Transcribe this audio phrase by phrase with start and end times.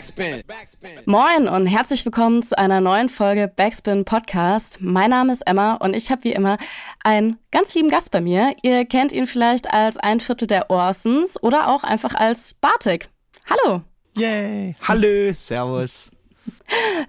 [0.00, 0.42] Backspin.
[1.04, 4.80] Moin und herzlich willkommen zu einer neuen Folge Backspin Podcast.
[4.80, 6.56] Mein Name ist Emma und ich habe wie immer
[7.04, 8.54] einen ganz lieben Gast bei mir.
[8.62, 13.10] Ihr kennt ihn vielleicht als ein Viertel der Orsons oder auch einfach als Bartik.
[13.44, 13.82] Hallo.
[14.16, 14.74] Yay.
[14.88, 15.34] Hallo.
[15.36, 16.10] Servus.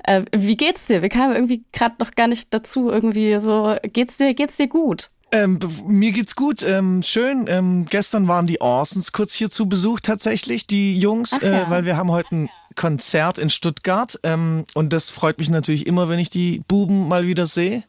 [0.04, 1.02] Äh, wie geht's dir?
[1.02, 2.90] Wir kamen irgendwie gerade noch gar nicht dazu.
[2.90, 5.12] Irgendwie so, geht's dir, geht's dir gut?
[5.34, 7.46] Ähm, mir geht's gut, ähm, schön.
[7.48, 11.64] Ähm, gestern waren die Orsons kurz hier zu Besuch tatsächlich, die Jungs, Ach ja.
[11.64, 15.88] äh, weil wir haben heute ein Konzert in Stuttgart ähm, und das freut mich natürlich
[15.88, 17.84] immer, wenn ich die Buben mal wieder sehe.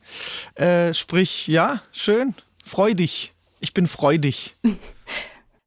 [0.54, 3.32] Äh, sprich, ja, schön, freudig.
[3.58, 4.56] Ich bin freudig.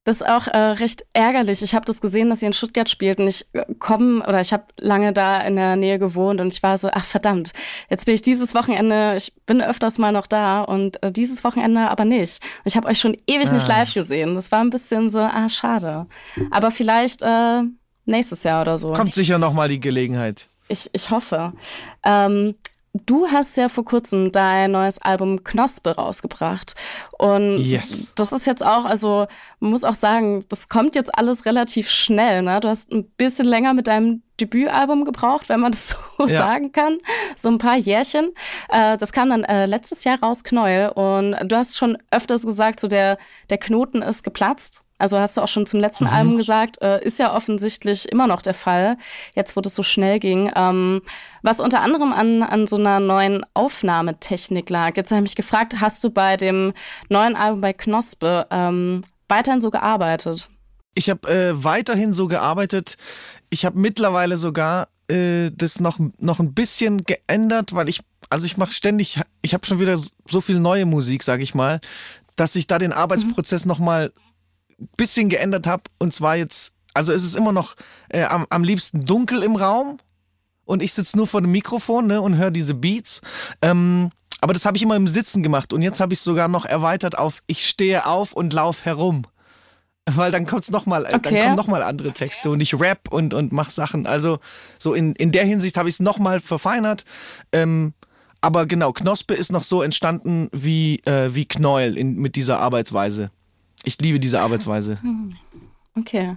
[0.06, 1.62] Das ist auch äh, recht ärgerlich.
[1.64, 4.54] Ich habe das gesehen, dass sie in Stuttgart spielt und ich äh, komme oder ich
[4.54, 7.52] habe lange da in der Nähe gewohnt und ich war so, ach verdammt,
[7.90, 11.90] jetzt bin ich dieses Wochenende, ich bin öfters mal noch da und äh, dieses Wochenende
[11.90, 12.42] aber nicht.
[12.60, 13.80] Und ich habe euch schon ewig nicht Ah.
[13.80, 14.36] live gesehen.
[14.36, 16.06] Das war ein bisschen so, ah schade.
[16.52, 17.64] Aber vielleicht äh,
[18.06, 18.94] nächstes Jahr oder so.
[18.94, 20.48] Kommt sicher nochmal die Gelegenheit.
[20.68, 21.54] Ich, ich hoffe.
[22.04, 22.56] Ähm,
[23.06, 26.76] du hast ja vor kurzem dein neues Album Knospe rausgebracht.
[27.18, 28.08] Und Yes.
[28.16, 29.28] das ist jetzt auch, also
[29.60, 32.42] man muss auch sagen, das kommt jetzt alles relativ schnell.
[32.42, 32.60] Ne?
[32.62, 36.38] Du hast ein bisschen länger mit deinem Debütalbum gebraucht, wenn man das so Ja.
[36.38, 37.00] sagen kann.
[37.36, 38.32] So ein paar Jährchen.
[38.70, 40.90] Äh, das kam dann äh, letztes Jahr raus, Knäuel.
[40.90, 43.18] Und du hast schon öfters gesagt, so der,
[43.50, 44.84] der Knoten ist geplatzt.
[44.98, 48.42] Also hast du auch schon zum letzten Album gesagt, äh, ist ja offensichtlich immer noch
[48.42, 48.98] der Fall,
[49.34, 50.50] jetzt wo das so schnell ging.
[50.56, 51.02] Ähm,
[51.42, 54.96] was unter anderem an, an so einer neuen Aufnahmetechnik lag.
[54.96, 56.74] Jetzt habe ich mich gefragt, hast du bei dem
[57.10, 60.50] neuen Album bei Knospe ähm, weiterhin so gearbeitet?
[60.94, 62.96] Ich habe äh, weiterhin so gearbeitet.
[63.50, 68.00] Ich habe mittlerweile sogar äh, das noch, noch ein bisschen geändert, weil ich,
[68.30, 71.82] also ich mache ständig, ich habe schon wieder so viel neue Musik, sage ich mal,
[72.38, 74.25] dass ich da den Arbeitsprozess noch mal ein
[74.98, 75.84] bisschen geändert habe.
[76.00, 77.76] Und zwar jetzt, also es ist immer noch
[78.10, 80.00] äh, am, am liebsten dunkel im Raum
[80.66, 83.22] und ich sitze nur vor dem Mikrofon ne, und höre diese Beats.
[83.62, 86.48] Ähm, aber das habe ich immer im Sitzen gemacht und jetzt habe ich es sogar
[86.48, 89.24] noch erweitert auf ich stehe auf und lauf herum.
[90.08, 91.42] Weil dann kommt's noch mal, dann Okay.
[91.42, 94.06] kommen noch mal andere Texte und ich rap und und mach Sachen.
[94.06, 94.38] Also
[94.78, 97.06] so in, in der Hinsicht habe ich es noch mal verfeinert.
[97.52, 97.94] Ähm,
[98.40, 103.32] aber genau, Knospe ist noch so entstanden wie äh, wie Knäuel in, mit dieser Arbeitsweise.
[103.86, 105.00] Ich liebe diese Arbeitsweise.
[105.98, 106.36] Okay.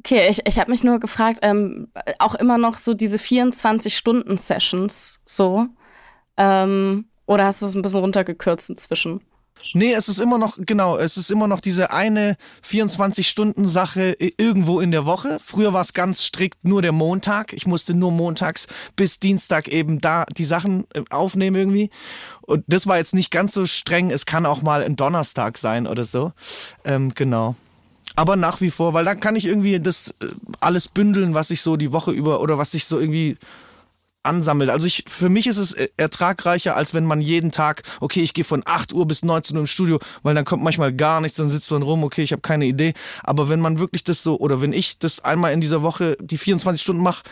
[0.00, 1.88] Okay, ich, ich habe mich nur gefragt, ähm,
[2.18, 5.68] auch immer noch so diese 24-Stunden-Sessions so.
[6.36, 9.22] Ähm, oder hast du es ein bisschen runtergekürzt inzwischen?
[9.74, 14.90] Nee, es ist immer noch, genau, es ist immer noch diese eine 24-Stunden-Sache irgendwo in
[14.90, 15.38] der Woche.
[15.44, 17.52] Früher war es ganz strikt nur der Montag.
[17.52, 21.90] Ich musste nur montags bis Dienstag eben da die Sachen äh, aufnehmen irgendwie.
[22.42, 24.10] Und das war jetzt nicht ganz so streng.
[24.10, 26.32] Es kann auch mal ein Donnerstag sein oder so.
[26.84, 27.54] Ähm, genau.
[28.14, 30.26] Aber nach wie vor, weil dann kann ich irgendwie das äh,
[30.60, 33.38] alles bündeln, was ich so die Woche über oder was ich so irgendwie
[34.22, 34.70] ansammelt.
[34.70, 38.34] Also ich, für mich ist es äh, ertragreicher, als wenn man jeden Tag, okay, ich
[38.34, 41.36] gehe von 8 Uhr bis 19 Uhr im Studio, weil dann kommt manchmal gar nichts,
[41.36, 42.94] dann sitzt man rum, okay, ich habe keine Idee.
[43.22, 46.38] Aber wenn man wirklich das so, oder wenn ich das einmal in dieser Woche die
[46.38, 47.24] 24 Stunden mache,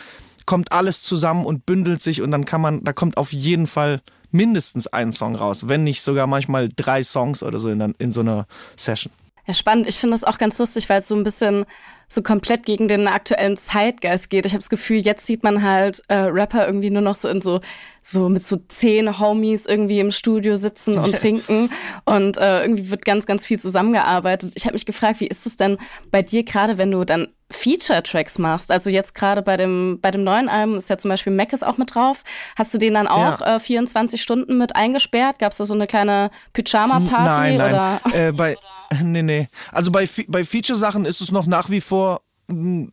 [0.45, 4.01] kommt alles zusammen und bündelt sich und dann kann man, da kommt auf jeden Fall
[4.31, 8.21] mindestens ein Song raus, wenn nicht sogar manchmal drei Songs oder so in, in so
[8.21, 8.47] einer
[8.77, 9.11] Session.
[9.47, 9.87] Ja, spannend.
[9.87, 11.65] Ich finde das auch ganz lustig, weil es so ein bisschen
[12.07, 14.45] so komplett gegen den aktuellen Zeitgeist geht.
[14.45, 17.41] Ich habe das Gefühl, jetzt sieht man halt äh, Rapper irgendwie nur noch so in
[17.41, 17.61] so
[18.01, 21.69] so mit so zehn Homies irgendwie im Studio sitzen und trinken
[22.03, 24.51] und äh, irgendwie wird ganz ganz viel zusammengearbeitet.
[24.55, 25.77] Ich habe mich gefragt, wie ist es denn
[26.11, 28.71] bei dir gerade, wenn du dann Feature-Tracks machst?
[28.71, 31.65] Also jetzt gerade bei dem bei dem neuen Album ist ja zum Beispiel Mac ist
[31.65, 32.23] auch mit drauf.
[32.57, 33.55] Hast du den dann auch Ja.
[33.55, 35.39] äh, 24 Stunden mit eingesperrt?
[35.39, 37.73] Gab es da so eine kleine Pyjama-Party Nein, nein.
[37.73, 38.01] oder?
[38.13, 38.55] Äh, bei,
[39.03, 39.47] nee, nee.
[39.71, 42.89] Also bei, bei Feature-Sachen ist es noch nach wie vor mh,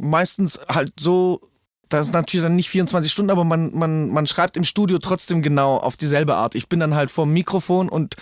[0.00, 1.40] meistens halt so,
[1.88, 5.42] das ist natürlich dann nicht 24 Stunden, aber man, man, man schreibt im Studio trotzdem
[5.42, 6.54] genau auf dieselbe Art.
[6.54, 8.16] Ich bin dann halt vorm Mikrofon und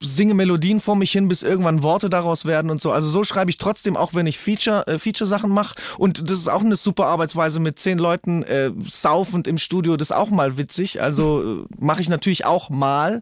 [0.00, 2.90] singe Melodien vor mich hin, bis irgendwann Worte daraus werden und so.
[2.90, 5.74] Also so schreibe ich trotzdem, auch wenn ich Feature, äh, Feature-Sachen mache.
[5.98, 9.96] Und das ist auch eine super Arbeitsweise mit zehn Leuten äh, saufend im Studio.
[9.96, 11.02] Das ist auch mal witzig.
[11.02, 13.20] Also äh, mache ich natürlich auch mal.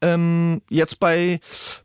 [0.00, 1.40] Ähm, jetzt bei,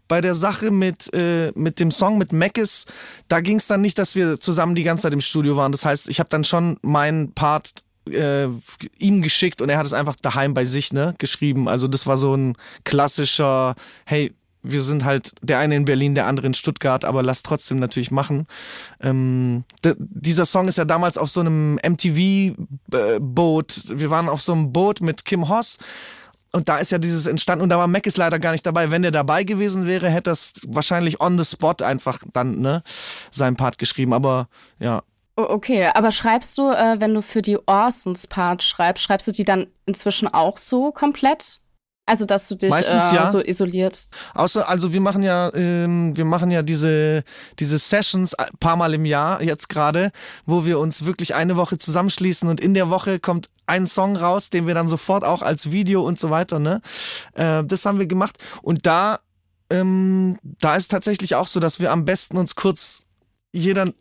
[0.07, 2.85] bei der Sache mit, äh, mit dem Song mit Mackes,
[3.27, 5.71] da ging es dann nicht, dass wir zusammen die ganze Zeit im Studio waren.
[5.71, 8.49] Das heißt, ich habe dann schon meinen Part äh,
[8.97, 11.67] ihm geschickt und er hat es einfach daheim bei sich ne, geschrieben.
[11.67, 13.75] Also das war so ein klassischer,
[14.05, 14.33] hey,
[14.63, 18.11] wir sind halt der eine in Berlin, der andere in Stuttgart, aber lass trotzdem natürlich
[18.11, 18.47] machen.
[19.01, 19.63] Ähm,
[19.97, 23.83] dieser Song ist ja damals auf so einem MTV-Boot.
[23.87, 25.77] Wir waren auf so einem Boot mit Kim Hoss.
[26.53, 28.89] Und da ist ja dieses entstanden und da war Mac ist leider gar nicht dabei.
[28.89, 32.83] Wenn der dabei gewesen wäre, hätte das wahrscheinlich on the spot einfach dann ne
[33.31, 34.13] seinen Part geschrieben.
[34.13, 34.47] Aber
[34.79, 35.03] ja,
[35.39, 39.45] Okay, aber schreibst du, äh, wenn du für die Orsons Part schreibst, schreibst du die
[39.45, 41.61] dann inzwischen auch so komplett?
[42.07, 43.27] Also, dass du dich Meistens, äh, ja.
[43.27, 44.11] so isolierst.
[44.33, 47.23] Außer, also wir machen ja, ähm, wir machen ja diese,
[47.59, 50.11] diese Sessions ein paar Mal im Jahr jetzt gerade,
[50.45, 54.49] wo wir uns wirklich eine Woche zusammenschließen und in der Woche kommt ein Song raus,
[54.49, 56.81] den wir dann sofort auch als Video und so weiter, ne?
[57.33, 58.37] Äh, das haben wir gemacht.
[58.63, 59.19] Und da,
[59.69, 63.01] ähm, da ist tatsächlich auch so, dass wir am besten uns kurz
[63.51, 63.93] jeder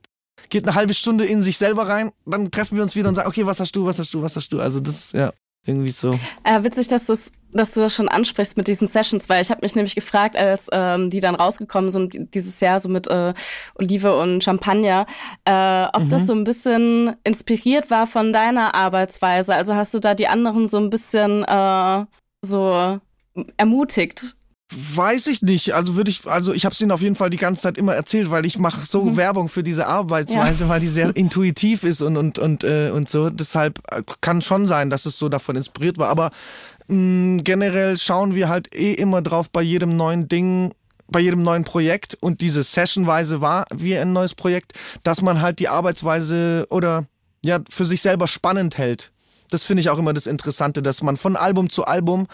[0.49, 3.29] geht eine halbe Stunde in sich selber rein, dann treffen wir uns wieder und sagen,
[3.29, 4.61] okay, was hast du, was hast du, was hast du?
[4.61, 5.33] Also das ist ja
[5.65, 6.17] irgendwie so.
[6.45, 9.75] Äh, witzig, dass, dass du das schon ansprichst mit diesen Sessions, weil ich habe mich
[9.75, 13.35] nämlich gefragt, als ähm, die dann rausgekommen sind dieses Jahr so mit äh,
[13.75, 15.07] Olive und Champagner,
[15.45, 16.09] äh, ob Mhm.
[16.11, 19.55] das so ein bisschen inspiriert war von deiner Arbeitsweise.
[19.57, 22.05] Also hast du da die anderen so ein bisschen äh,
[22.43, 23.01] so
[23.57, 24.37] ermutigt?
[24.75, 25.75] Weiß ich nicht.
[25.75, 27.95] Also würde ich, also ich habe es ihnen auf jeden Fall die ganze Zeit immer
[27.95, 29.17] erzählt, weil ich mache so Mhm.
[29.17, 33.31] Werbung für diese Arbeitsweise, weil die sehr intuitiv ist und und und äh, und so.
[33.31, 36.09] Deshalb äh, kann schon sein, dass es so davon inspiriert war.
[36.09, 36.31] Aber
[36.89, 40.73] mh, generell schauen wir halt eh immer drauf bei jedem neuen Ding.
[41.09, 44.73] Bei jedem neuen Projekt und diese Sessionweise war wie ein neues Projekt,
[45.05, 47.05] dass man halt die Arbeitsweise oder
[47.45, 49.13] ja für sich selber spannend hält.
[49.51, 52.27] Das finde ich auch immer das Interessante, dass man von Album zu Album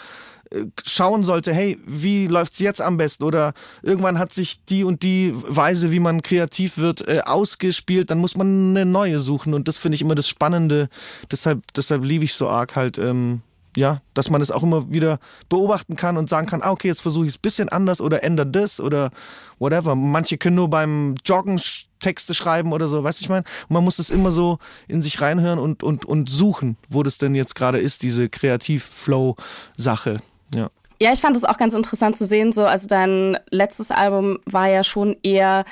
[0.85, 3.25] schauen sollte, hey, wie läuft's jetzt am besten?
[3.25, 3.53] Oder
[3.83, 8.37] irgendwann hat sich die und die Weise, wie man kreativ wird, äh, ausgespielt, dann muss
[8.37, 9.55] man eine neue suchen.
[9.55, 10.89] Und das finde ich immer das Spannende.
[11.31, 13.43] Deshalb, deshalb liebe ich so arg halt, ähm,
[13.77, 15.19] ja, dass man es auch immer wieder
[15.49, 18.23] beobachten kann und sagen kann, ah, okay, jetzt versuche ich es ein bisschen anders oder
[18.23, 19.11] ändere das oder
[19.59, 19.95] whatever.
[19.95, 21.61] Manche können nur beim Joggen
[21.99, 23.45] Texte schreiben oder so, weißt du, ich meine?
[23.69, 24.59] Man muss es immer so
[24.89, 30.21] in sich reinhören und, und, und suchen, wo das denn jetzt gerade ist, diese Kreativ-Flow-Sache.
[30.55, 30.69] Ja.
[31.01, 32.53] Ja, ich fand es auch ganz interessant zu sehen.
[32.53, 35.65] So, also dein letztes Album war ja schon eher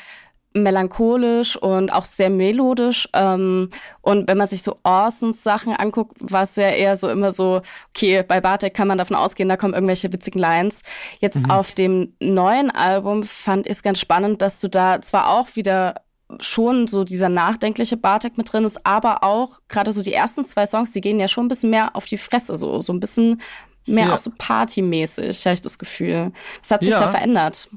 [0.53, 3.09] melancholisch und auch sehr melodisch.
[3.13, 3.71] Ähm,
[4.03, 7.63] und wenn man sich so Orsons Sachen anguckt, war es ja eher so immer so,
[7.91, 10.83] okay, bei Bartek kann man davon ausgehen, da kommen irgendwelche witzigen Lines.
[11.21, 15.55] Jetzt auf dem neuen Album fand ich es ganz spannend, dass du da zwar auch
[15.55, 15.95] wieder
[16.41, 20.67] schon so dieser nachdenkliche Bartek mit drin ist, aber auch gerade so die ersten zwei
[20.67, 23.41] Songs, die gehen ja schon ein bisschen mehr auf die Fresse, so, so ein bisschen
[23.91, 24.15] mehr Ja.
[24.15, 26.33] auch so partymäßig, habe ich das Gefühl.
[26.63, 27.01] Was hat sich Ja.
[27.01, 27.69] da verändert?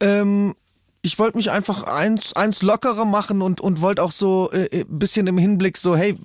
[0.00, 0.54] Ähm,
[1.00, 4.98] ich wollte mich einfach eins, eins lockerer machen und, und wollte auch so äh, ein
[4.98, 6.18] bisschen im Hinblick so, hey,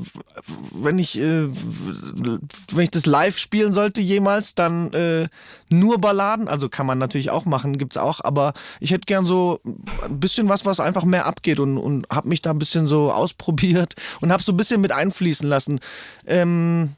[0.74, 5.28] wenn ich, äh, wenn ich das live spielen sollte jemals, dann äh,
[5.70, 9.60] nur Balladen, also kann man natürlich auch machen, gibt's auch, aber ich hätte gern so
[10.04, 13.12] ein bisschen was, was einfach mehr abgeht und, und habe mich da ein bisschen so
[13.12, 15.80] ausprobiert und habe so ein bisschen mit einfließen lassen.
[16.26, 16.94] Ähm,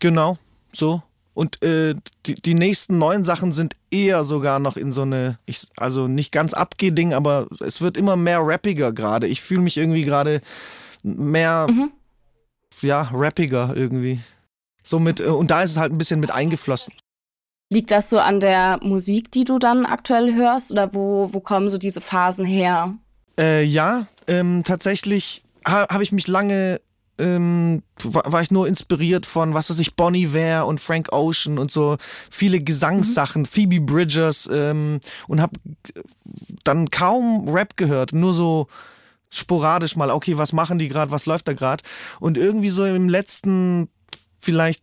[0.00, 0.38] genau,
[0.72, 1.02] so.
[1.34, 1.94] Und äh,
[2.26, 6.30] die, die nächsten neuen Sachen sind eher sogar noch in so eine, ich, also nicht
[6.32, 9.26] ganz Abgeh-Ding, aber es wird immer mehr rappiger gerade.
[9.26, 10.42] Ich fühle mich irgendwie gerade
[11.02, 11.68] mehr,
[12.82, 14.20] ja, rappiger irgendwie.
[14.82, 16.92] So mit, äh, und da ist es halt ein bisschen mit eingeflossen.
[17.70, 20.72] Liegt das so an der Musik, die du dann aktuell hörst?
[20.72, 22.94] Oder wo, wo kommen so diese Phasen her?
[23.40, 26.82] Äh, ja, ähm, tatsächlich ha, habe ich mich lange,
[27.18, 31.58] ähm, war, war ich nur inspiriert von, was weiß ich, Bonnie Ware und Frank Ocean
[31.58, 31.96] und so
[32.30, 35.52] viele Gesangssachen, Phoebe Bridgers ähm, und habe
[36.64, 38.68] dann kaum Rap gehört, nur so
[39.30, 41.82] sporadisch mal, okay, was machen die gerade, was läuft da gerade
[42.20, 43.88] und irgendwie so im letzten
[44.38, 44.82] vielleicht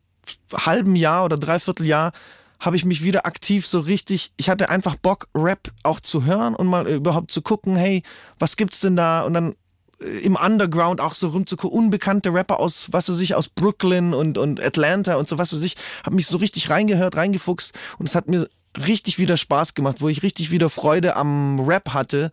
[0.54, 2.12] halben Jahr oder dreiviertel Jahr
[2.60, 6.56] habe ich mich wieder aktiv so richtig, ich hatte einfach Bock, Rap auch zu hören
[6.56, 8.04] und mal überhaupt zu gucken, hey,
[8.38, 9.22] was gibt's denn da?
[9.22, 9.56] Und dann äh,
[10.00, 14.64] im Underground auch so rumzugucken, unbekannte Rapper aus, was weiß ich, aus Brooklyn und, und
[14.64, 15.76] Atlanta und so was weiß ich,
[16.06, 18.48] habe mich so richtig reingehört, reingefuchst und es hat mir
[18.86, 22.32] richtig wieder Spaß gemacht, wo ich richtig wieder Freude am Rap hatte,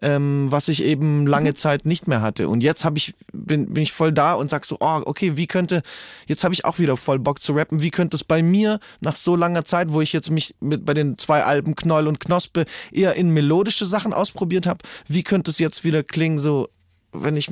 [0.00, 2.48] ähm, was ich eben lange Zeit nicht mehr hatte.
[2.48, 5.46] Und jetzt habe ich bin, bin ich voll da und sag so, oh, okay, wie
[5.46, 5.82] könnte
[6.26, 7.82] jetzt habe ich auch wieder voll Bock zu rappen.
[7.82, 10.94] Wie könnte es bei mir nach so langer Zeit, wo ich jetzt mich mit bei
[10.94, 15.58] den zwei Alben Knoll und Knospe eher in melodische Sachen ausprobiert habe, wie könnte es
[15.58, 16.68] jetzt wieder klingen so,
[17.14, 17.50] wenn ich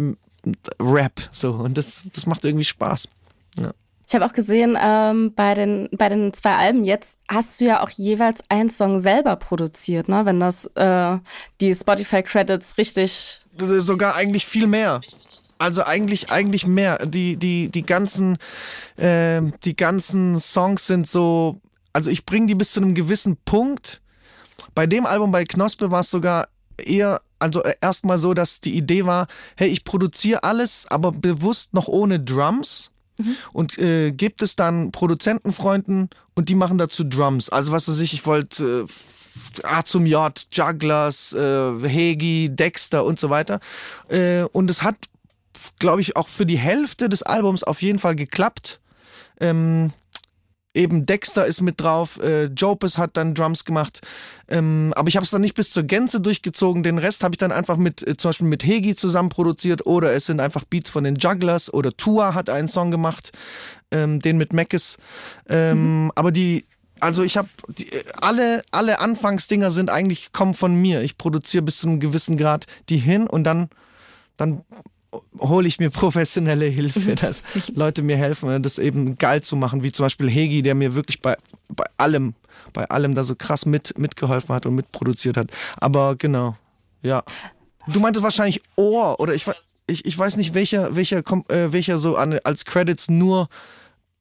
[0.81, 3.09] rap so und das das macht irgendwie Spaß.
[3.59, 3.73] Ja.
[4.13, 7.83] Ich habe auch gesehen, ähm, bei, den, bei den zwei Alben jetzt hast du ja
[7.83, 10.27] auch jeweils einen Song selber produziert, ne?
[10.27, 11.19] Wenn das äh,
[11.63, 13.41] die Spotify-Credits richtig.
[13.59, 15.01] sogar eigentlich viel mehr.
[15.57, 17.07] Also eigentlich eigentlich mehr.
[17.07, 18.37] Die die die ganzen
[18.97, 21.61] äh, die ganzen Songs sind so.
[21.95, 24.03] Also ich bringe die bis zu einem gewissen Punkt.
[24.75, 26.49] Bei dem Album bei Knospe war es sogar
[26.87, 31.89] eher also erstmal so, dass die Idee war, hey, ich produziere alles, aber bewusst noch
[31.89, 32.93] ohne Drums
[33.53, 37.49] und äh, gibt es dann Produzentenfreunden und die machen dazu Drums.
[37.49, 38.87] Also was weiß ich, ich wollte
[39.63, 43.61] äh, A zum J, Jugglers, äh, Hegi, Dexter und so weiter.
[44.09, 44.97] Äh, und es hat
[45.79, 48.81] glaube ich, auch für die Hälfte des Albums auf jeden Fall geklappt.
[49.41, 49.93] Ähm,
[50.75, 54.01] eben Dexter ist mit drauf, äh, Jopes hat dann Drums gemacht,
[54.49, 56.83] ähm, aber ich habe es dann nicht bis zur Gänze durchgezogen.
[56.83, 60.13] Den Rest habe ich dann einfach mit äh, zum Beispiel mit Hegi zusammen produziert oder
[60.13, 63.33] es sind einfach Beats von den Jugglers oder Tua hat einen Song gemacht,
[63.91, 64.99] ähm, den mit Mackes.
[65.49, 66.13] Ähm, mhm.
[66.15, 66.65] Aber die
[67.01, 67.49] also ich habe
[68.21, 71.03] alle alle Anfangsdinger sind eigentlich kommen von mir.
[71.03, 73.69] Ich produziere bis zu einem gewissen Grad die hin und dann
[74.37, 74.63] dann
[75.39, 77.43] hole ich mir professionelle Hilfe, dass
[77.75, 81.21] Leute mir helfen, das eben geil zu machen, wie zum Beispiel Hegi, der mir wirklich
[81.21, 81.37] bei,
[81.69, 82.35] bei allem,
[82.73, 85.49] bei allem da so krass mit, mitgeholfen hat und mitproduziert hat.
[85.79, 86.57] Aber genau,
[87.03, 87.23] ja.
[87.89, 89.45] Du meintest wahrscheinlich Ohr oder ich,
[89.87, 93.49] ich, ich weiß nicht, welcher, welcher, äh, welcher so an, als Credits nur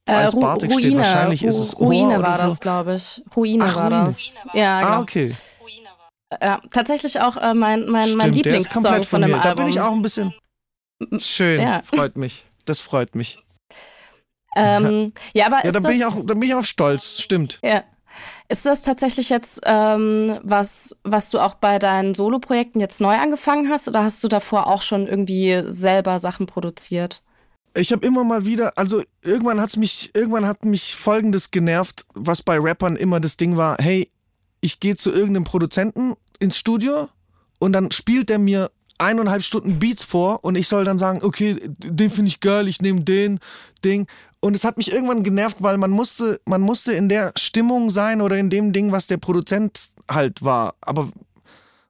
[0.06, 0.98] äh, als Bartik steht.
[0.98, 2.48] Wahrscheinlich ist es Ohr Ruine war so.
[2.48, 3.22] das, glaube ich.
[3.36, 4.06] Ruine Ach, war Ruine.
[4.06, 4.36] das.
[4.54, 4.92] Ja, genau.
[4.94, 5.36] Ah, okay.
[6.42, 9.42] Ja, tatsächlich auch äh, mein, mein, mein Lieblingssong von, von dem mir.
[9.44, 9.58] Album.
[9.58, 10.34] Da bin ich auch ein bisschen
[11.18, 11.82] Schön, ja.
[11.84, 12.46] freut mich.
[12.66, 13.40] Das freut mich.
[14.56, 17.60] Ähm, ja, aber ja, da bin, ich auch, da bin ich auch stolz, stimmt.
[17.64, 17.84] Ja.
[18.50, 23.70] Ist das tatsächlich jetzt ähm, was, was du auch bei deinen Soloprojekten jetzt neu angefangen
[23.70, 27.24] hast oder hast du davor auch schon irgendwie selber Sachen produziert?
[27.74, 32.44] Ich habe immer mal wieder, also irgendwann hat's mich, irgendwann hat mich Folgendes genervt, was
[32.44, 34.12] bei Rappern immer das Ding war: Hey,
[34.60, 37.08] ich gehe zu irgendeinem Produzenten ins Studio
[37.60, 38.70] und dann spielt der mir
[39.02, 42.82] eineinhalb Stunden Beats vor und ich soll dann sagen, okay, den finde ich geil, ich
[42.82, 43.40] nehme den
[43.84, 44.08] Ding.
[44.40, 48.22] Und es hat mich irgendwann genervt, weil man musste, man musste in der Stimmung sein
[48.22, 50.76] oder in dem Ding, was der Produzent halt war.
[50.82, 51.12] Aber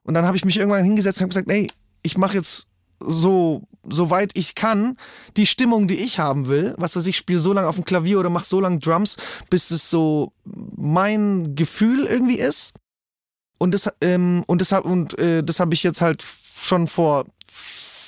[0.04, 1.70] und dann habe ich mich irgendwann hingesetzt und gesagt, ey,
[2.02, 2.66] ich mache jetzt
[2.98, 4.96] so soweit ich kann
[5.36, 6.74] die Stimmung, die ich haben will.
[6.78, 9.16] Was weiß ich, spiele so lange auf dem Klavier oder mache so lange Drums,
[9.50, 12.72] bis es so mein Gefühl irgendwie ist.
[13.58, 16.22] Und das ähm, und das und äh, das habe ich jetzt halt
[16.62, 17.26] schon vor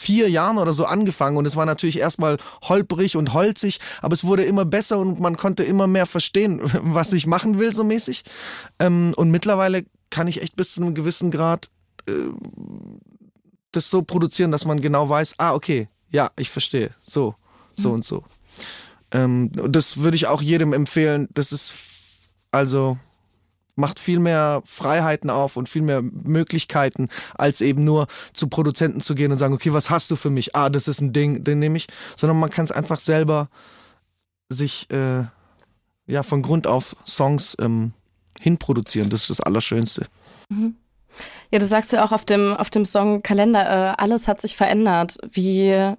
[0.04, 4.24] vier Jahren oder so angefangen und es war natürlich erstmal holprig und holzig, aber es
[4.24, 8.22] wurde immer besser und man konnte immer mehr verstehen, was ich machen will, so mäßig.
[8.78, 11.70] Ähm, und mittlerweile kann ich echt bis zu einem gewissen Grad
[12.06, 12.12] äh,
[13.72, 17.34] das so produzieren, dass man genau weiß, ah, okay, ja, ich verstehe, so,
[17.74, 17.94] so mhm.
[17.94, 18.22] und so.
[19.10, 21.28] Ähm, das würde ich auch jedem empfehlen.
[21.32, 21.72] Das ist
[22.52, 22.98] also
[23.76, 29.14] macht viel mehr Freiheiten auf und viel mehr Möglichkeiten, als eben nur zu Produzenten zu
[29.14, 30.54] gehen und sagen, okay, was hast du für mich?
[30.54, 31.86] Ah, das ist ein Ding, den nehme ich.
[32.16, 33.48] Sondern man kann es einfach selber
[34.48, 35.24] sich äh,
[36.06, 37.92] ja von Grund auf Songs ähm,
[38.40, 39.10] hinproduzieren.
[39.10, 40.06] Das ist das Allerschönste.
[40.48, 40.76] Mhm.
[41.50, 44.56] Ja, du sagst ja auch auf dem, auf dem Song Kalender, äh, alles hat sich
[44.56, 45.18] verändert.
[45.30, 45.94] Wie,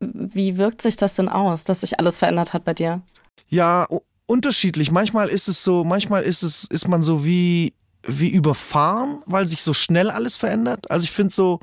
[0.00, 3.02] wie wirkt sich das denn aus, dass sich alles verändert hat bei dir?
[3.48, 3.86] Ja,
[4.26, 4.90] unterschiedlich.
[4.90, 7.74] Manchmal ist es so, manchmal ist es, ist man so wie,
[8.06, 10.90] wie überfahren, weil sich so schnell alles verändert.
[10.90, 11.60] Also ich finde so,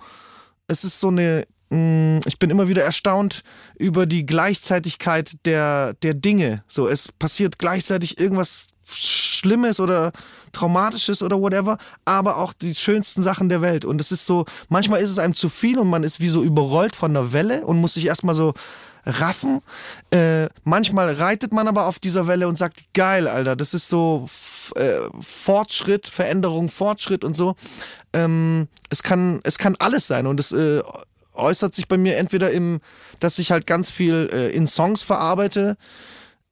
[0.67, 3.43] es ist so eine, mm, ich bin immer wieder erstaunt
[3.77, 6.63] über die Gleichzeitigkeit der, der Dinge.
[6.67, 10.11] So, es passiert gleichzeitig irgendwas Schlimmes oder
[10.51, 13.85] Traumatisches oder whatever, aber auch die schönsten Sachen der Welt.
[13.85, 16.43] Und es ist so, manchmal ist es einem zu viel und man ist wie so
[16.43, 18.53] überrollt von einer Welle und muss sich erstmal so
[19.05, 19.61] raffen.
[20.11, 24.27] Äh, manchmal reitet man aber auf dieser Welle und sagt, geil, Alter, das ist so
[24.75, 27.55] äh, Fortschritt, Veränderung, Fortschritt und so.
[28.13, 30.81] Ähm, es, kann, es kann alles sein und es äh,
[31.33, 32.79] äußert sich bei mir entweder im,
[33.19, 35.77] dass ich halt ganz viel äh, in Songs verarbeite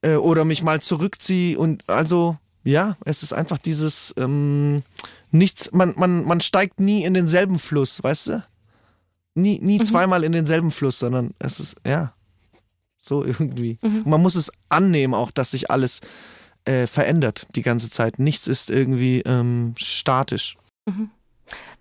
[0.02, 4.82] äh, oder mich mal zurückziehe und also ja, es ist einfach dieses ähm,
[5.30, 8.42] nichts, man, man, man steigt nie in denselben Fluss, weißt du?
[9.34, 9.84] Nie, nie mhm.
[9.84, 12.12] zweimal in denselben Fluss, sondern es ist, ja.
[13.04, 13.78] So irgendwie.
[13.82, 14.02] Mhm.
[14.06, 16.00] man muss es annehmen, auch dass sich alles
[16.64, 18.18] äh, verändert die ganze Zeit.
[18.18, 20.56] Nichts ist irgendwie ähm, statisch.
[20.86, 21.10] Mhm.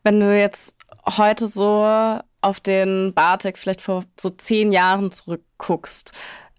[0.03, 6.13] Wenn du jetzt heute so auf den Bartek vielleicht vor so zehn Jahren zurückguckst,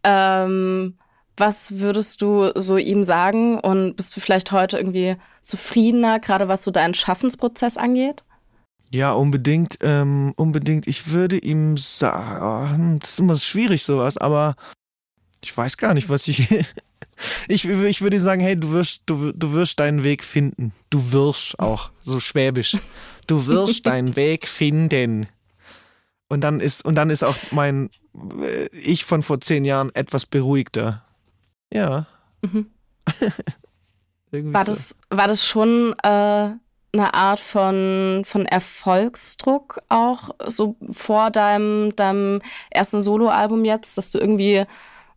[0.04, 0.97] ähm,
[1.37, 6.62] was würdest du so ihm sagen und bist du vielleicht heute irgendwie zufriedener, gerade was
[6.62, 8.23] so deinen Schaffensprozess angeht?
[8.92, 10.87] Ja, unbedingt, ähm, unbedingt.
[10.87, 14.54] Ich würde ihm sagen, das ist immer schwierig sowas, aber
[15.42, 16.46] ich weiß gar nicht, was ich.
[17.49, 20.75] ich, ich würde ihm sagen, hey, du wirst, du, du wirst deinen Weg finden.
[20.90, 22.76] Du wirst auch, so schwäbisch.
[23.26, 25.26] Du wirst deinen Weg finden.
[26.28, 27.88] Und dann ist, und dann ist auch mein
[28.42, 31.02] äh, Ich von vor zehn Jahren etwas beruhigter.
[31.72, 32.06] Ja.
[32.42, 32.66] Mhm.
[34.52, 36.50] war, das, war das schon äh,
[36.92, 44.18] eine Art von, von Erfolgsdruck auch so vor deinem, deinem ersten Soloalbum jetzt, dass du
[44.18, 44.64] irgendwie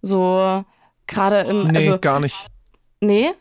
[0.02, 0.64] so
[1.08, 1.66] gerade im.
[1.66, 2.48] Nee, also, gar nicht.
[3.02, 3.32] Nee?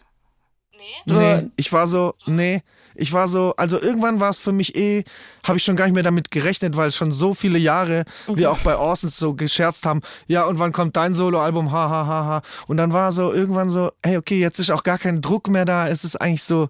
[1.07, 2.63] Nee, ich war so, nee,
[2.97, 5.05] Ich war so, also irgendwann war es für mich eh,
[5.43, 8.37] habe ich schon gar nicht mehr damit gerechnet, weil schon so viele Jahre mhm.
[8.37, 12.07] wir auch bei Orsons so gescherzt haben, ja, und wann kommt dein Soloalbum, ha, ha,
[12.07, 12.43] ha, ha.
[12.69, 15.65] Und dann war so irgendwann so, hey, okay, jetzt ist auch gar kein Druck mehr
[15.65, 16.69] da, es ist eigentlich so,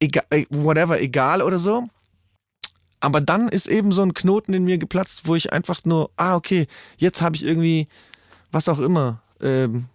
[0.00, 1.88] egal, äh, whatever, egal oder so.
[3.00, 6.36] Aber dann ist eben so ein Knoten in mir geplatzt, wo ich einfach nur, ah,
[6.36, 7.86] okay, jetzt habe ich irgendwie,
[8.50, 9.86] was auch immer, ähm,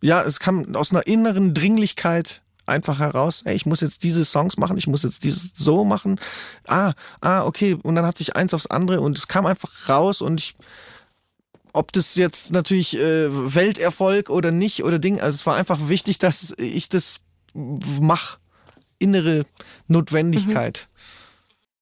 [0.00, 4.56] ja, es kam aus einer inneren Dringlichkeit einfach heraus, ey, ich muss jetzt diese Songs
[4.56, 6.18] machen, ich muss jetzt dieses so machen.
[6.66, 7.76] Ah, ah, okay.
[7.82, 10.56] Und dann hat sich eins aufs andere und es kam einfach raus und ich,
[11.72, 16.18] ob das jetzt natürlich äh, Welterfolg oder nicht oder Ding, also es war einfach wichtig,
[16.18, 17.20] dass ich das
[17.54, 18.38] mache.
[18.98, 19.44] Innere
[19.88, 20.88] Notwendigkeit.
[20.88, 20.94] Mhm.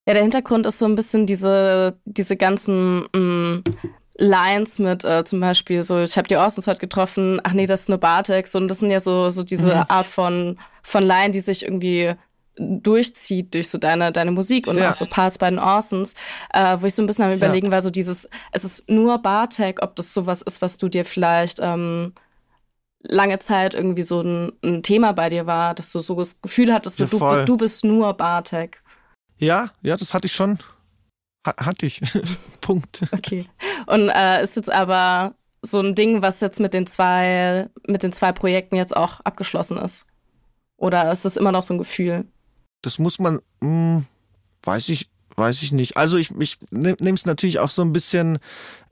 [0.07, 3.63] Ja, der Hintergrund ist so ein bisschen diese, diese ganzen mh, mm,
[4.17, 7.81] Lines mit äh, zum Beispiel so, ich habe die Orsons heute getroffen, ach nee, das
[7.81, 9.83] ist nur Bartex und das sind ja so, so diese mhm.
[9.87, 12.13] Art von, von Line, die sich irgendwie
[12.55, 14.91] durchzieht durch so deine, deine Musik und ja.
[14.91, 16.13] auch so Parts bei den Orsons,
[16.53, 17.71] äh, wo ich so ein bisschen am überlegen ja.
[17.71, 21.59] war, so dieses, es ist nur Bartek, ob das sowas ist, was du dir vielleicht
[21.61, 22.13] ähm,
[23.03, 26.73] lange Zeit irgendwie so ein, ein, Thema bei dir war, dass du so das Gefühl
[26.73, 28.81] hattest, so, ja, du, du bist nur Bartek.
[29.37, 30.59] Ja, ja, das hatte ich schon.
[31.45, 32.01] Ha hatte ich.
[32.61, 33.01] Punkt.
[33.11, 33.45] Okay.
[33.87, 38.13] Und äh, ist jetzt aber so ein Ding, was jetzt mit den zwei, mit den
[38.13, 40.07] zwei Projekten jetzt auch abgeschlossen ist?
[40.77, 42.25] Oder ist das immer noch so ein Gefühl?
[42.81, 44.05] Das muss man, mh, hm,
[44.63, 45.97] weiß ich, weiß ich nicht.
[45.97, 48.39] Also ich, ich nehme es natürlich auch so ein bisschen,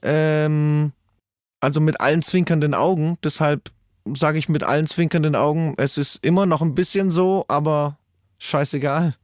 [0.01, 0.91] ähm,
[1.61, 3.17] also mit allen zwinkernden Augen.
[3.23, 3.71] Deshalb
[4.15, 7.97] sage ich mit allen zwinkernden Augen, es ist immer noch ein bisschen so, aber
[8.39, 9.15] scheißegal.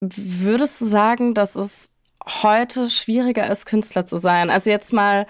[0.00, 1.90] Würdest du sagen, dass es
[2.42, 4.50] heute schwieriger ist, Künstler zu sein?
[4.50, 5.26] Also jetzt mal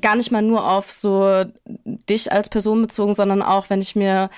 [0.00, 1.44] gar nicht mal nur auf so
[1.84, 4.30] dich als Person bezogen, sondern auch, wenn ich mir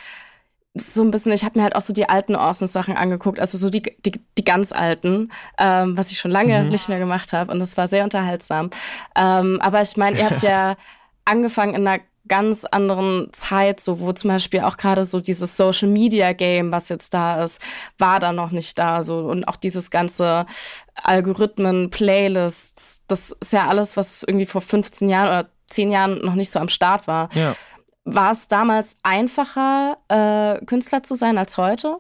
[0.74, 3.70] so ein bisschen, ich habe mir halt auch so die alten Orsons-Sachen angeguckt, also so
[3.70, 6.68] die, die, die ganz alten, ähm, was ich schon lange mhm.
[6.68, 8.70] nicht mehr gemacht habe und das war sehr unterhaltsam.
[9.16, 10.76] Ähm, aber ich meine, ihr habt ja
[11.24, 15.88] angefangen in einer ganz anderen Zeit, so wo zum Beispiel auch gerade so dieses Social
[15.88, 17.60] Media Game, was jetzt da ist,
[17.98, 19.02] war da noch nicht da.
[19.02, 20.46] So und auch dieses ganze
[20.94, 26.34] Algorithmen, Playlists, das ist ja alles, was irgendwie vor 15 Jahren oder 10 Jahren noch
[26.34, 27.30] nicht so am Start war.
[27.34, 27.56] Ja.
[28.04, 31.96] War es damals einfacher, äh, Künstler zu sein als heute?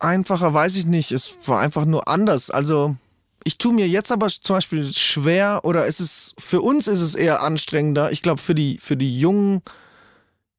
[0.00, 1.12] Einfacher weiß ich nicht.
[1.12, 2.50] Es war einfach nur anders.
[2.50, 2.96] Also
[3.44, 7.14] ich tue mir jetzt aber zum Beispiel schwer oder ist es für uns ist es
[7.14, 8.12] eher anstrengender.
[8.12, 9.62] Ich glaube für die für die jungen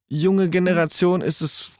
[0.08, 1.70] junge Generation ist es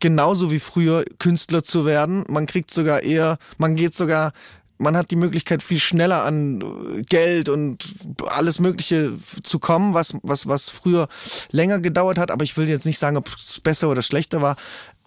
[0.00, 2.24] genauso wie früher Künstler zu werden.
[2.28, 4.32] Man kriegt sogar eher, man geht sogar
[4.78, 7.84] man hat die Möglichkeit, viel schneller an Geld und
[8.28, 11.08] alles Mögliche zu kommen, was, was, was früher
[11.50, 12.30] länger gedauert hat.
[12.30, 14.56] Aber ich will jetzt nicht sagen, ob es besser oder schlechter war.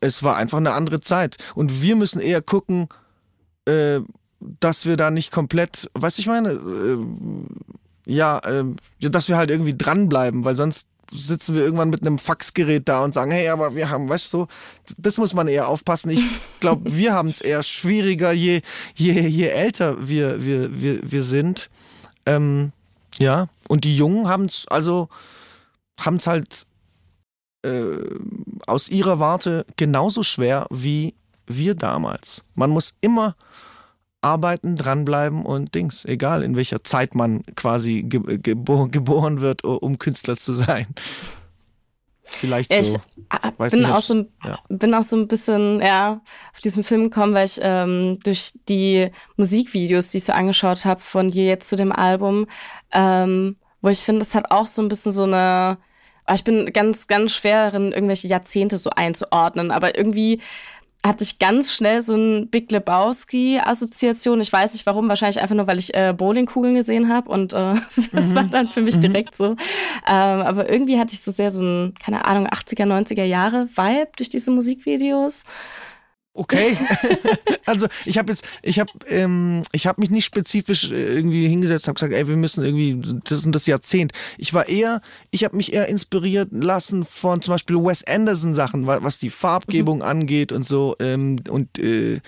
[0.01, 1.37] Es war einfach eine andere Zeit.
[1.55, 2.89] Und wir müssen eher gucken,
[3.65, 4.01] äh,
[4.59, 6.97] dass wir da nicht komplett, was ich meine, äh,
[8.05, 8.63] ja, äh,
[8.99, 13.13] dass wir halt irgendwie dranbleiben, weil sonst sitzen wir irgendwann mit einem Faxgerät da und
[13.13, 14.47] sagen, hey, aber wir haben, weißt du, so,
[14.97, 16.09] das muss man eher aufpassen.
[16.09, 16.23] Ich
[16.59, 18.61] glaube, wir haben es eher schwieriger, je,
[18.95, 21.69] je, je älter wir, wir, wir, wir sind.
[22.25, 22.71] Ähm,
[23.19, 25.09] ja, und die Jungen haben es also,
[25.99, 26.65] haben es halt
[27.63, 27.97] äh,
[28.65, 31.13] aus ihrer Warte genauso schwer wie
[31.45, 32.43] wir damals.
[32.55, 33.35] Man muss immer
[34.21, 39.97] arbeiten, dranbleiben und Dings, egal in welcher Zeit man quasi ge gebo geboren wird, um
[39.97, 40.87] Künstler zu sein.
[42.23, 43.01] Vielleicht ich so.
[43.57, 44.59] Weiß bin, auch so ja.
[44.69, 46.21] bin auch so ein bisschen ja,
[46.53, 51.01] auf diesen Film gekommen, weil ich ähm, durch die Musikvideos, die ich so angeschaut habe,
[51.01, 52.47] von dir jetzt zu dem Album,
[52.91, 55.77] ähm, wo ich finde, es hat auch so ein bisschen so eine
[56.33, 60.39] ich bin ganz, ganz schwer darin, irgendwelche Jahrzehnte so einzuordnen, aber irgendwie
[61.03, 64.39] hatte ich ganz schnell so ein Big Lebowski-Assoziation.
[64.39, 67.73] Ich weiß nicht warum, wahrscheinlich einfach nur, weil ich äh, Bowlingkugeln gesehen habe und äh,
[68.11, 68.35] das mhm.
[68.35, 69.01] war dann für mich mhm.
[69.01, 69.55] direkt so.
[70.07, 74.09] Ähm, aber irgendwie hatte ich so sehr so ein, keine Ahnung, 80er, 90er Jahre Vibe
[74.15, 75.45] durch diese Musikvideos.
[76.33, 76.77] Okay.
[77.65, 81.87] also ich habe jetzt, ich habe, ähm, ich habe mich nicht spezifisch äh, irgendwie hingesetzt,
[81.87, 84.13] habe gesagt, ey, wir müssen irgendwie das und das Jahrzehnt.
[84.37, 88.87] Ich war eher, ich habe mich eher inspiriert lassen von zum Beispiel Wes Anderson Sachen,
[88.87, 90.03] was die Farbgebung mhm.
[90.03, 90.95] angeht und so.
[90.99, 92.21] Ähm, und äh,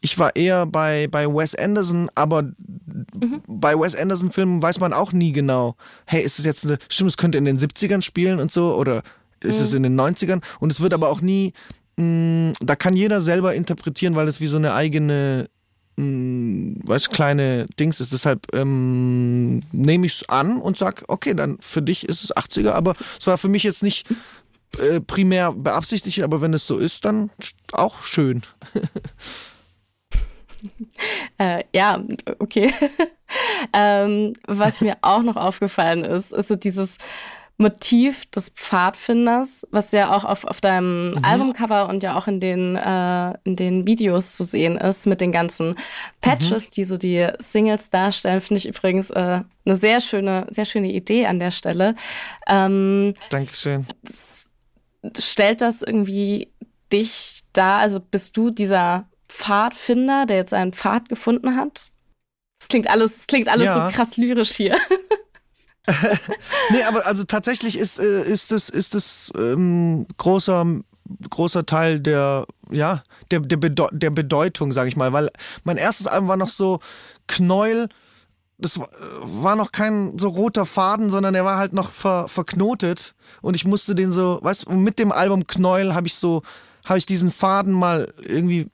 [0.00, 3.42] ich war eher bei, bei Wes Anderson, aber mhm.
[3.46, 7.10] bei Wes Anderson Filmen weiß man auch nie genau, hey, ist es jetzt eine, stimmt,
[7.10, 9.02] es könnte in den 70ern spielen und so oder
[9.40, 9.64] ist mhm.
[9.64, 11.52] es in den 90ern und es wird aber auch nie
[11.96, 15.48] Mm, da kann jeder selber interpretieren, weil es wie so eine eigene,
[15.96, 18.12] mh, mm, weißt, kleine Dings ist.
[18.12, 22.72] Deshalb ähm, nehme ich es an und sag, okay, dann für dich ist es 80er,
[22.72, 24.06] aber es war für mich jetzt nicht
[24.78, 27.30] äh, primär beabsichtigt, aber wenn es so ist, dann
[27.72, 28.42] auch schön.
[31.38, 32.02] äh, ja,
[32.38, 32.72] okay.
[33.74, 36.96] ähm, was mir auch noch aufgefallen ist, ist so dieses
[37.62, 41.24] Motiv des Pfadfinders, was ja auch auf, auf deinem mhm.
[41.24, 45.32] Albumcover und ja auch in den, äh, in den Videos zu sehen ist, mit den
[45.32, 45.76] ganzen
[46.20, 46.72] Patches, mhm.
[46.74, 51.26] die so die Singles darstellen, finde ich übrigens äh, eine sehr schöne, sehr schöne Idee
[51.26, 51.94] an der Stelle.
[52.46, 53.86] Ähm, Dankeschön.
[54.02, 54.48] Das,
[55.18, 56.52] stellt das irgendwie
[56.92, 61.90] dich da, also bist du dieser Pfadfinder, der jetzt einen Pfad gefunden hat?
[62.60, 63.90] Das klingt alles, das klingt alles ja.
[63.90, 64.76] so krass lyrisch hier.
[66.70, 70.80] nee, aber also tatsächlich ist, äh, ist es ist es ähm, großer
[71.28, 75.30] großer Teil der ja der der, Bedeu der Bedeutung, sage ich mal, weil
[75.64, 76.80] mein erstes Album war noch so
[77.26, 77.88] Knäuel.
[78.58, 83.16] Das war noch kein so roter Faden, sondern er war halt noch ver, verknotet.
[83.40, 86.42] Und ich musste den so, weißt du, mit dem Album Knäuel habe ich so
[86.84, 88.68] habe ich diesen Faden mal irgendwie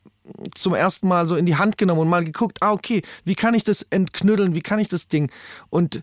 [0.55, 3.55] zum ersten Mal so in die Hand genommen und mal geguckt, ah okay, wie kann
[3.55, 5.31] ich das entknütteln, wie kann ich das Ding?
[5.71, 6.03] Und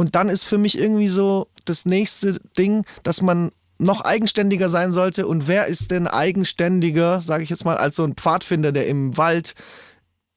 [0.00, 4.92] und dann ist für mich irgendwie so das nächste Ding, dass man noch eigenständiger sein
[4.92, 5.26] sollte.
[5.26, 9.14] Und wer ist denn eigenständiger, sage ich jetzt mal, als so ein Pfadfinder, der im
[9.18, 9.54] Wald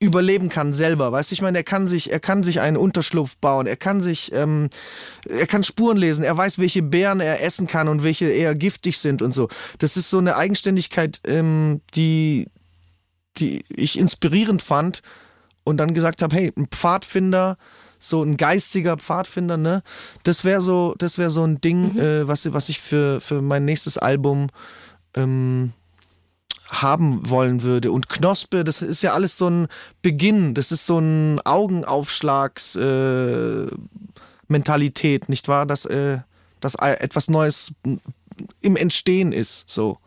[0.01, 1.13] überleben kann selber.
[1.13, 4.01] Weißt du, ich meine, er kann sich, er kann sich einen Unterschlupf bauen, er kann
[4.01, 4.69] sich, ähm,
[5.29, 8.97] er kann Spuren lesen, er weiß, welche Beeren er essen kann und welche eher giftig
[8.97, 9.47] sind und so.
[9.79, 12.49] Das ist so eine Eigenständigkeit, ähm, die,
[13.37, 15.03] die ich inspirierend fand
[15.63, 17.55] und dann gesagt habe, hey, ein Pfadfinder
[18.03, 19.81] so ein geistiger Pfadfinder, ne?
[20.23, 21.99] Das wäre so, das wäre so ein Ding, mhm.
[21.99, 24.49] äh, was, was ich für, für mein nächstes Album
[25.15, 25.71] ähm,
[26.69, 27.91] haben wollen würde.
[27.91, 29.67] Und Knospe, das ist ja alles so ein
[30.01, 33.67] Beginn, das ist so ein Augenaufschlags äh,
[34.47, 35.65] Mentalität, nicht wahr?
[35.65, 36.19] Dass, äh,
[36.59, 37.73] dass etwas Neues
[38.61, 39.63] im Entstehen ist.
[39.67, 39.97] So.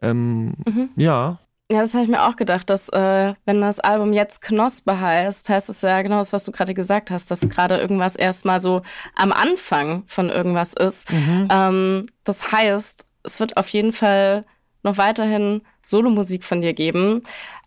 [0.00, 0.90] Ähm, mhm.
[0.96, 1.38] Ja.
[1.72, 5.48] Ja, das habe ich mir auch gedacht, dass äh, wenn das Album jetzt Knospe heißt,
[5.48, 8.82] heißt es ja genau das, was du gerade gesagt hast, dass gerade irgendwas erstmal so
[9.14, 11.10] am Anfang von irgendwas ist.
[11.10, 11.48] Mhm.
[11.50, 14.44] Ähm, das heißt, es wird auf jeden Fall
[14.82, 17.22] noch weiterhin Solomusik von dir geben.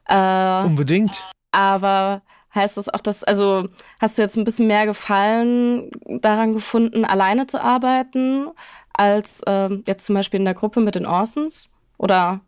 [0.07, 1.25] Äh, Unbedingt.
[1.51, 2.21] Aber
[2.53, 5.89] heißt das auch, dass, also hast du jetzt ein bisschen mehr Gefallen
[6.21, 8.51] daran gefunden, alleine zu arbeiten,
[8.93, 11.71] als äh, jetzt zum Beispiel in der Gruppe mit den Orsons?
[11.97, 12.41] Oder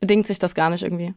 [0.00, 1.14] bedingt sich das gar nicht irgendwie.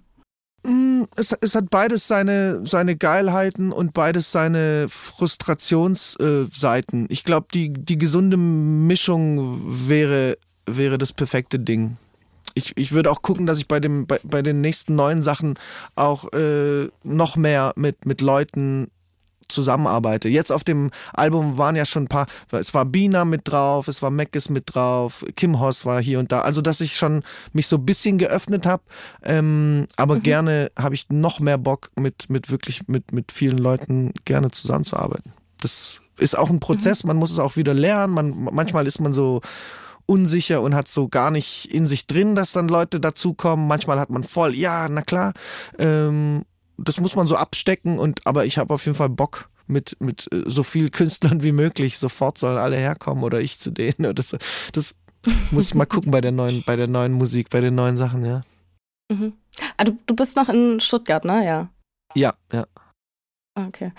[0.63, 7.05] Mm, es, es hat beides seine, seine Geilheiten und beides seine Frustrationsseiten.
[7.05, 11.97] Äh, ich glaube, die, die gesunde Mischung wäre, wäre das perfekte Ding.
[12.53, 15.59] Ich, ich würde auch gucken, dass ich bei, dem, bei, bei den nächsten neuen Sachen
[15.95, 18.89] auch äh, noch mehr mit, mit Leuten
[19.49, 20.29] zusammenarbeite.
[20.29, 24.01] Jetzt auf dem Album waren ja schon ein paar, es war Bina mit drauf, es
[24.01, 26.41] war Meckes mit drauf, Kim Hoss war hier und da.
[26.41, 28.83] Also, dass ich schon mich so ein bisschen geöffnet habe.
[29.23, 30.23] Ähm, aber mhm.
[30.23, 35.33] gerne habe ich noch mehr Bock, mit, mit wirklich mit, mit vielen Leuten gerne zusammenzuarbeiten.
[35.62, 37.10] Das ist auch ein Prozess, mhm.
[37.10, 38.13] man muss es auch wieder lernen.
[38.13, 39.41] Man, manchmal ist man so
[40.07, 43.67] unsicher und hat so gar nicht in sich drin, dass dann Leute dazukommen.
[43.67, 45.33] Manchmal hat man voll, ja, na klar.
[45.77, 46.45] Ähm,
[46.77, 50.31] das muss man so abstecken und aber ich habe auf jeden Fall Bock mit mit
[50.31, 51.97] äh, so viel Künstlern wie möglich.
[51.97, 54.15] Sofort sollen alle herkommen oder ich zu denen.
[54.15, 54.35] Das,
[54.71, 54.95] das
[55.51, 58.25] muss ich mal gucken bei der neuen bei der neuen Musik, bei den neuen Sachen,
[58.25, 58.41] ja.
[59.11, 59.33] Mhm.
[59.77, 61.45] Ah, du, du bist noch in Stuttgart, ne?
[61.45, 61.69] Ja.
[62.15, 62.65] Ja, ja.
[63.55, 63.91] Okay.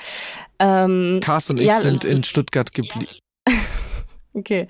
[0.59, 3.07] Ähm, Cars und ich ja, sind in Stuttgart geblieben.
[4.35, 4.69] Okay.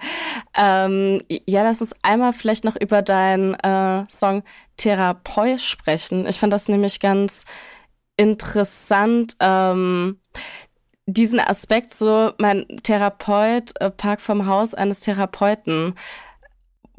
[0.57, 4.42] Ähm, ja, lass uns einmal vielleicht noch über deinen äh, Song
[4.79, 6.27] Therapeut sprechen.
[6.27, 7.44] Ich fand das nämlich ganz
[8.19, 10.19] interessant, ähm,
[11.07, 15.95] diesen Aspekt so, mein Therapeut äh, parkt vom Haus eines Therapeuten,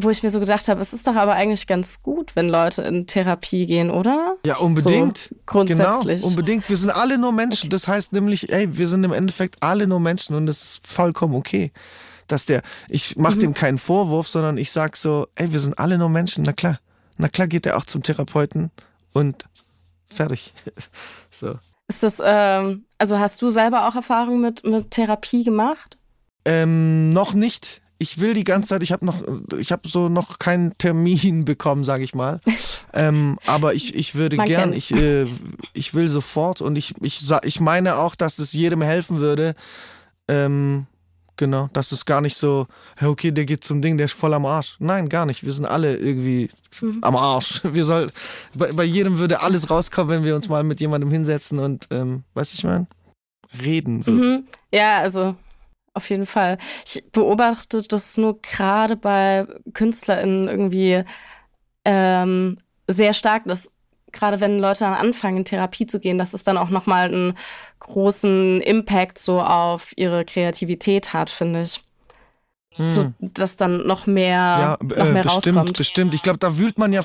[0.01, 2.81] wo ich mir so gedacht habe, es ist doch aber eigentlich ganz gut, wenn Leute
[2.83, 4.37] in Therapie gehen, oder?
[4.45, 5.17] Ja, unbedingt.
[5.17, 6.21] So, grundsätzlich.
[6.21, 6.67] Genau, unbedingt.
[6.69, 7.67] Wir sind alle nur Menschen.
[7.67, 7.69] Okay.
[7.69, 11.35] Das heißt nämlich, ey, wir sind im Endeffekt alle nur Menschen und das ist vollkommen
[11.35, 11.71] okay.
[12.27, 13.39] Dass der, ich mache mhm.
[13.39, 16.79] dem keinen Vorwurf, sondern ich sag so, ey, wir sind alle nur Menschen, na klar.
[17.17, 18.71] Na klar geht er auch zum Therapeuten
[19.11, 19.43] und
[20.13, 20.53] fertig.
[21.31, 21.55] so.
[21.87, 25.97] Ist das, ähm, also hast du selber auch Erfahrung mit, mit Therapie gemacht?
[26.45, 27.81] Ähm, noch nicht.
[27.97, 29.23] Ich will die ganze Zeit, ich habe noch,
[29.57, 32.39] ich habe so noch keinen Termin bekommen, sage ich mal.
[32.93, 35.25] ähm, aber ich, ich würde Man gern, ich, äh,
[35.73, 39.55] ich will sofort und ich, ich, ich meine auch, dass es jedem helfen würde,
[40.27, 40.85] ähm,
[41.39, 42.67] Genau, das ist gar nicht so,
[43.01, 44.75] okay, der geht zum Ding, der ist voll am Arsch.
[44.79, 45.45] Nein, gar nicht.
[45.45, 46.49] Wir sind alle irgendwie
[46.81, 46.97] mhm.
[47.01, 47.61] am Arsch.
[47.73, 48.11] Wir soll,
[48.53, 52.25] bei, bei, jedem würde alles rauskommen, wenn wir uns mal mit jemandem hinsetzen und, ähm,
[52.33, 52.87] weißt du, ich meine,
[53.63, 54.19] reden würden.
[54.19, 54.43] Mhm.
[54.73, 55.37] Ja, also
[55.93, 56.57] auf jeden Fall.
[56.85, 61.05] Ich beobachte das nur gerade bei KünstlerInnen irgendwie
[61.85, 63.71] ähm, sehr stark, dass
[64.11, 67.33] gerade wenn Leute dann anfangen, in Therapie zu gehen, dass es dann auch nochmal einen
[67.79, 71.83] großen Impact so auf ihre Kreativität hat, finde ich.
[72.75, 72.89] Hm.
[72.89, 75.77] So, dass dann noch mehr, ja, noch äh, mehr bestimmt, rauskommt.
[75.77, 77.03] Bestimmt, ich glaube, da wühlt man ja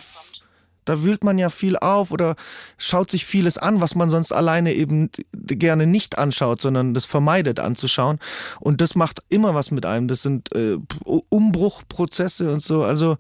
[0.84, 2.36] da wühlt man ja viel auf oder
[2.76, 7.58] schaut sich vieles an, was man sonst alleine eben gerne nicht anschaut, sondern das vermeidet
[7.58, 8.18] anzuschauen.
[8.60, 10.08] Und das macht immer was mit einem.
[10.08, 12.84] Das sind äh, Umbruchprozesse und so.
[12.84, 13.16] Also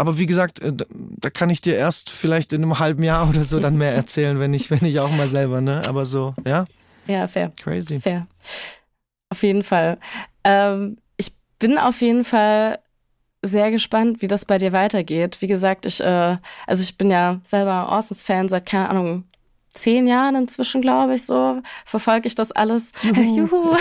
[0.00, 3.44] aber wie gesagt, äh, da kann ich dir erst vielleicht in einem halben Jahr oder
[3.44, 5.82] so dann mehr erzählen, wenn ich, wenn ich auch mal selber, ne?
[5.86, 6.64] Aber so, ja?
[7.06, 7.52] Ja, fair.
[7.62, 8.00] Crazy.
[8.00, 8.26] Fair.
[9.28, 9.98] Auf jeden Fall.
[10.42, 12.78] Ähm, ich bin auf jeden Fall
[13.42, 15.40] sehr gespannt, wie das bei dir weitergeht.
[15.42, 16.36] Wie gesagt, ich, äh,
[16.66, 19.24] also ich bin ja selber Orsons-Fan seit, keine Ahnung,
[19.72, 22.92] zehn Jahren inzwischen, glaube ich, so verfolge ich das alles.
[23.02, 23.36] Juhu.
[23.36, 23.76] Juhu.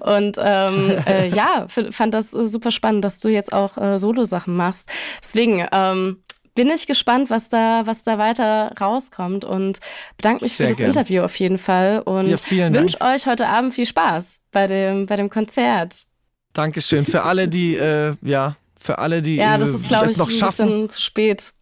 [0.00, 4.90] Und ähm, äh, ja, fand das super spannend, dass du jetzt auch äh, Solo-Sachen machst.
[5.22, 6.22] Deswegen ähm,
[6.54, 9.78] bin ich gespannt, was da, was da weiter rauskommt und
[10.16, 10.88] bedanke mich Sehr für das gern.
[10.88, 15.16] Interview auf jeden Fall und ja, wünsche euch heute Abend viel Spaß bei dem, bei
[15.16, 15.94] dem Konzert.
[16.54, 17.04] Dankeschön.
[17.04, 20.32] Für alle, die, äh, ja, für alle, die ja, das ist, glaube ich, noch ein
[20.32, 20.66] schaffen.
[20.66, 21.52] bisschen zu spät.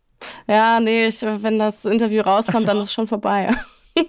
[0.46, 3.54] Ja, nee, ich, wenn das Interview rauskommt, dann ist es schon vorbei.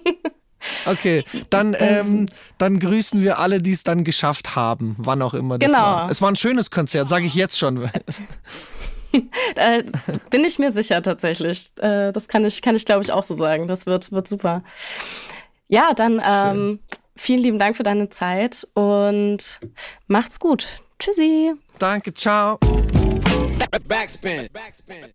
[0.86, 2.26] Okay, dann, ähm,
[2.58, 5.80] dann grüßen wir alle, die es dann geschafft haben, wann auch immer das genau.
[5.80, 6.10] war.
[6.10, 7.88] Es war ein schönes Konzert, sage ich jetzt schon.
[9.56, 9.84] äh,
[10.30, 11.70] bin ich mir sicher tatsächlich.
[11.78, 13.68] Äh, das kann ich, kann ich glaube ich auch so sagen.
[13.68, 14.62] Das wird, wird super.
[15.68, 16.80] Ja, dann ähm,
[17.16, 19.60] vielen lieben Dank für deine Zeit und
[20.06, 20.68] macht's gut.
[20.98, 21.54] Tschüssi.
[21.78, 22.58] Danke, ciao.
[23.86, 24.48] Backspin.
[24.52, 25.12] Backspin.